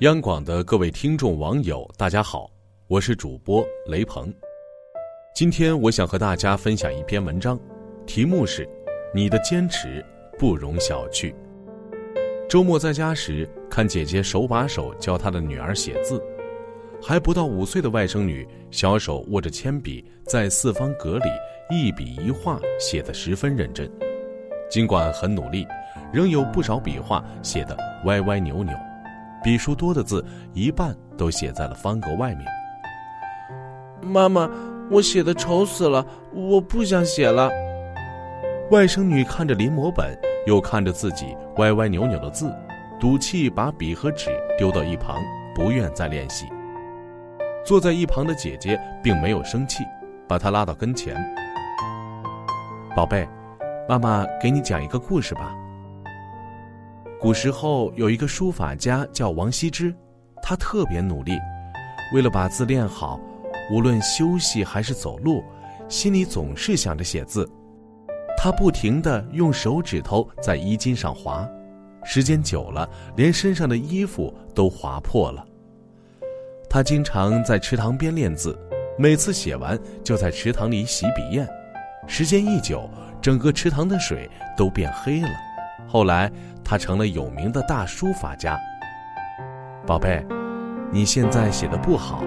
[0.00, 2.48] 央广的各位听众网友，大家好，
[2.86, 4.32] 我是主播雷鹏。
[5.34, 7.58] 今天我想和大家分享一篇文章，
[8.06, 8.68] 题目是
[9.12, 10.04] “你的坚持
[10.38, 11.34] 不容小觑”。
[12.48, 16.22] 周末在家时，看姐姐手把手教她的女儿写字，
[17.00, 21.24] 还不到五岁的外甥女，小手握着铅笔，在四方格里
[21.70, 23.90] 一笔一画写得十分认真。
[24.68, 25.66] 尽管很努力，
[26.12, 28.74] 仍有不少笔画写得歪歪扭扭。
[29.42, 32.44] 笔数多的字，一半都写在了方格外面。
[34.02, 34.50] 妈妈，
[34.90, 37.48] 我写的丑死了，我不想写了。
[38.70, 42.52] 外甥女看着临摹本，又看着自己歪歪扭扭的字，
[43.00, 45.16] 赌气把笔和纸丢到一旁，
[45.54, 46.44] 不愿再练习。
[47.64, 49.84] 坐在一旁的姐姐并没有生气，
[50.26, 51.16] 把她拉到跟前
[52.96, 53.28] ：“宝贝，
[53.88, 55.54] 妈妈给你讲一个故事吧。”
[57.20, 59.94] 古时候有一个书法家叫王羲之，
[60.40, 61.36] 他特别努力，
[62.14, 63.20] 为了把字练好，
[63.72, 65.42] 无论休息还是走路，
[65.88, 67.48] 心里总是想着写字。
[68.36, 71.44] 他不停地用手指头在衣襟上划，
[72.04, 75.44] 时间久了，连身上的衣服都划破了。
[76.68, 78.58] 他经常在池塘边练字，
[78.98, 81.48] 每次写完就在池塘里洗笔砚，
[82.06, 82.88] 时间一久，
[83.20, 85.28] 整个池塘的水都变黑了。
[85.86, 86.30] 后来。
[86.70, 88.60] 他成了有名的大书法家。
[89.86, 90.22] 宝贝，
[90.92, 92.22] 你现在写的不好，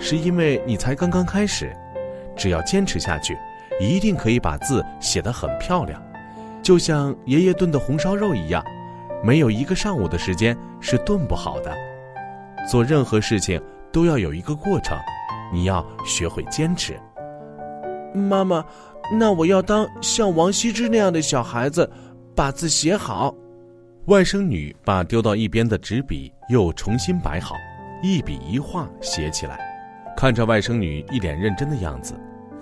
[0.00, 1.72] 是因为你才刚刚开始。
[2.36, 3.38] 只要坚持下去，
[3.78, 6.02] 一定可以把字写得很漂亮，
[6.60, 8.64] 就像爷爷炖的红烧肉一样，
[9.22, 11.72] 没有一个上午的时间是炖不好的。
[12.68, 13.62] 做任何事情
[13.94, 14.98] 都要有一个过程，
[15.52, 17.00] 你要学会坚持。
[18.12, 18.64] 妈妈，
[19.12, 21.88] 那我要当像王羲之那样的小孩子，
[22.34, 23.32] 把字写好。
[24.06, 27.54] 外甥女把丢到一边的纸笔又重新摆好，
[28.02, 29.60] 一笔一画写起来。
[30.16, 32.14] 看着外甥女一脸认真的样子，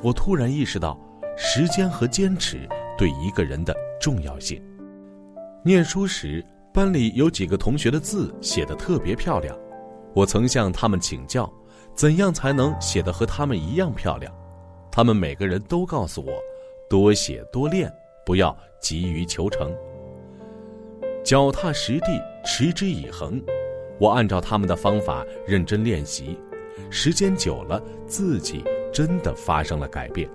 [0.02, 1.00] 我突然意识到
[1.34, 2.68] 时间和坚持
[2.98, 4.62] 对一个人的重要性。
[5.64, 9.56] 念书时，班里有几个同学的字写得特别漂亮，
[10.14, 11.50] 我曾向他们请教，
[11.94, 14.32] 怎样才能写得和他们一样漂亮。
[14.90, 16.32] 他们每个人都告诉我，
[16.88, 17.92] 多写多练，
[18.26, 19.74] 不要急于求成。
[21.24, 23.42] 脚踏实地，持之以恒。
[23.98, 26.38] 我按照他们的方法认真练习，
[26.90, 30.28] 时间久了，自己真的发生了改变。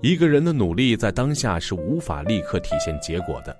[0.00, 3.56] 一个人的努力在当下是无法立刻体现结果的。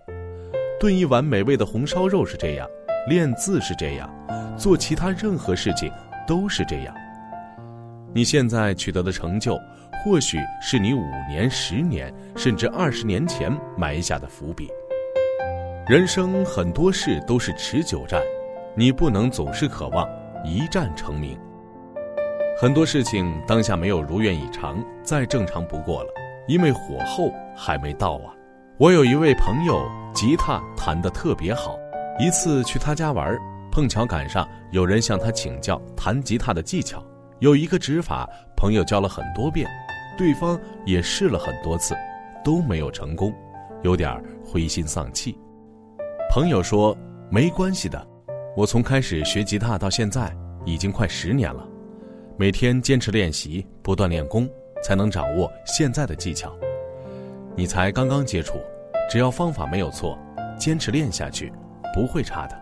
[0.81, 2.69] 炖一碗美味的红烧肉是这样，
[3.09, 4.09] 练字是这样，
[4.57, 5.91] 做其他任何事情
[6.27, 6.95] 都是这样。
[8.15, 9.59] 你现在取得的成就，
[10.05, 14.71] 或许是你五年、十年，甚至二十年前埋下的伏笔。
[15.89, 18.23] 人生很多事都是持久战，
[18.77, 20.09] 你不能总是渴望
[20.45, 21.37] 一战成名。
[22.61, 26.11] 很多事情当下没有如愿以偿，再正常不过了，
[26.47, 28.31] 因为火候还没到啊。
[28.79, 29.85] 我有一位朋友，
[30.15, 31.77] 吉他弹得特别好，
[32.19, 33.37] 一次去他家玩，
[33.71, 37.03] 碰巧赶上有人向他请教弹吉他的技巧，
[37.41, 39.69] 有一个指法，朋友教了很多遍，
[40.17, 41.97] 对方也试了很多次，
[42.45, 43.33] 都没有成功，
[43.83, 45.37] 有点灰心丧气。
[46.31, 46.97] 朋友说
[47.31, 48.07] ：“没关系的，
[48.57, 50.31] 我从开始学吉他到现在
[50.65, 51.67] 已经快十年了，
[52.37, 54.49] 每天坚持练习，不断练功，
[54.85, 56.55] 才能掌握现在的技巧。
[57.57, 58.59] 你才刚刚接触，
[59.11, 60.17] 只要方法没有错，
[60.59, 61.53] 坚持练下去，
[61.93, 62.59] 不会差的。”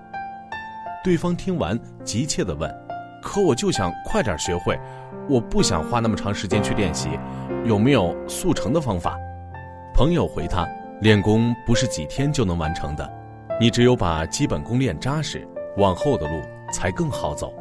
[1.03, 2.71] 对方听完急切地问
[3.23, 4.79] ：“可我就想快点学会，
[5.29, 7.09] 我不想花那么长时间去练习，
[7.65, 9.19] 有没有速成的方法？”
[9.95, 10.69] 朋友回他
[11.01, 13.11] ：“练功不是几天就能完成的。”
[13.61, 16.41] 你只有把基本功练扎实，往后的路
[16.73, 17.53] 才更好走。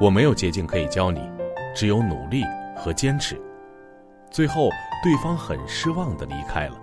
[0.00, 1.20] 我没有捷径可以教你，
[1.74, 2.44] 只有努力
[2.76, 3.40] 和坚持。
[4.30, 4.68] 最后，
[5.02, 6.76] 对方很失望地离开了。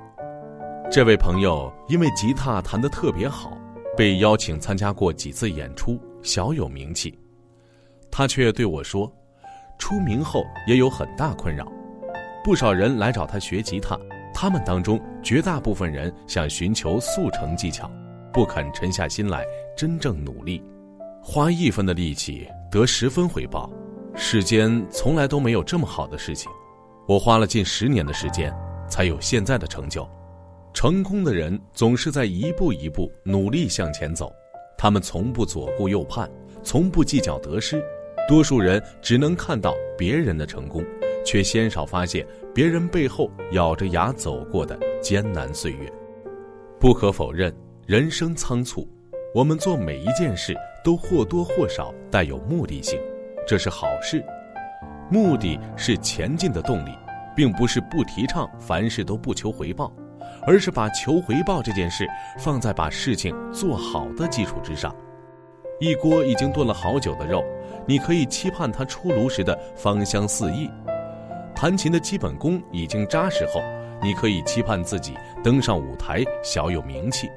[0.91, 3.57] 这位朋友因为吉他弹得特别好，
[3.99, 7.19] 被邀请参加过几次演出，小有名气。
[8.09, 9.13] 他却对我说，
[9.77, 11.69] 出名后也有很大困扰。
[12.41, 13.99] 不少人来找他学吉他，
[14.33, 17.91] 他们当中绝大部分人想寻求速成技巧。
[18.31, 19.43] 不肯沉下心来
[19.75, 20.63] 真正努力，
[21.21, 23.69] 花一分的力气得十分回报。
[24.15, 26.49] 世间从来都没有这么好的事情。
[27.05, 28.49] 我花了近十年的时间，
[28.87, 30.09] 才有现在的成就。
[30.81, 34.33] 成功的人总是在一步一步努力向前走，
[34.77, 36.31] 他们从不左顾右盼，
[36.63, 37.83] 从不计较得失。
[38.29, 40.81] 多数人只能看到别人的成功，
[41.25, 45.91] 却鲜少发现别人背后咬着牙走过的艰难岁月。
[46.79, 47.53] 不可否认，
[47.85, 48.87] 人生仓促，
[49.35, 52.97] 我们做每一件事都或多或少带有目的性，
[53.45, 54.23] 这是好事。
[55.11, 56.91] 目的是前进的动力，
[57.35, 59.93] 并不是不提倡凡事都不求回报，
[60.45, 64.95] 而是把求回报这件事放在把事情做好的基础之上。
[65.79, 67.43] 一锅已经炖了好久的肉，
[67.85, 70.69] 你可以期盼它出炉时的芳香四溢；
[71.55, 73.61] 弹琴的基本功已经扎实后，
[74.01, 77.27] 你可以期盼自己登上舞台小有名气；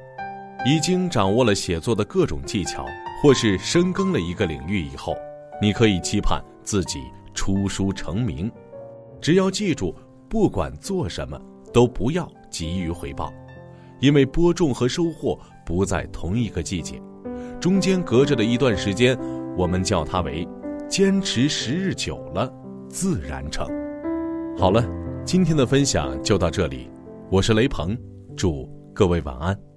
[0.65, 2.85] 已经掌握了写作的各种技巧，
[3.21, 5.15] 或是深耕了一个领域以后，
[5.61, 6.99] 你可以期盼自己
[7.33, 8.51] 出书成名。
[9.21, 9.95] 只要记住，
[10.27, 11.39] 不管做什么，
[11.73, 13.33] 都不要急于回报，
[13.99, 17.01] 因为播种和收获不在同一个季节。
[17.59, 19.17] 中间隔着的一段时间，
[19.57, 20.47] 我们叫它为
[20.87, 22.53] “坚持时日久了，
[22.87, 23.67] 自然成”。
[24.55, 24.85] 好了，
[25.25, 26.91] 今天的分享就到这里，
[27.31, 27.97] 我是雷鹏，
[28.37, 29.72] 祝各位晚安。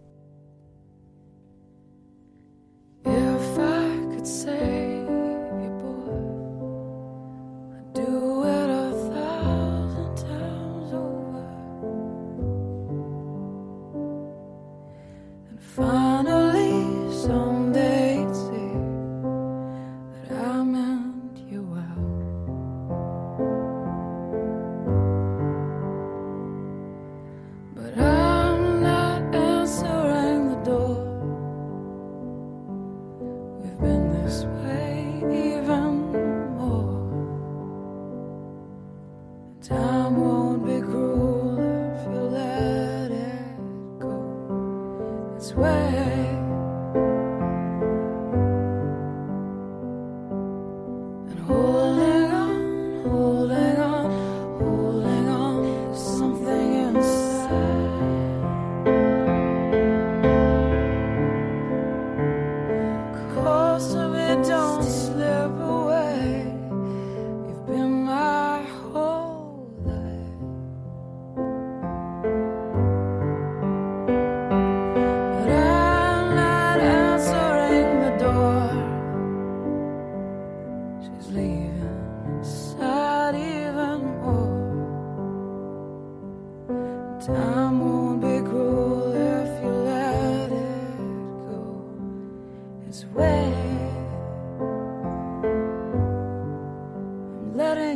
[39.87, 40.36] someone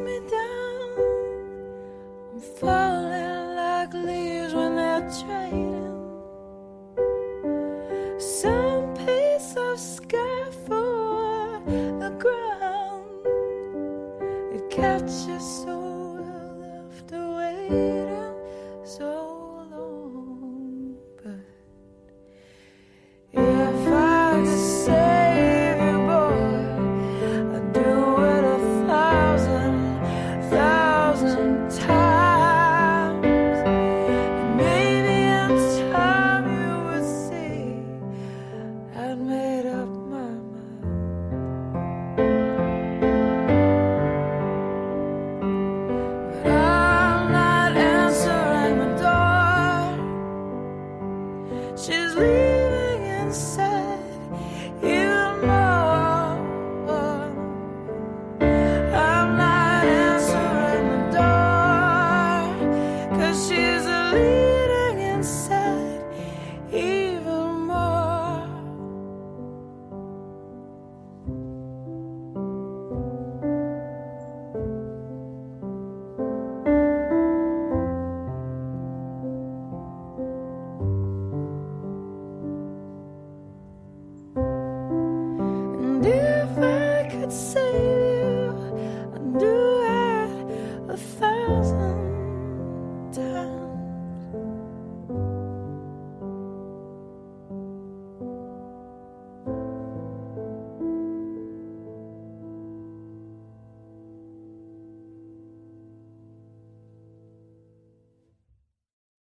[91.46, 91.83] oh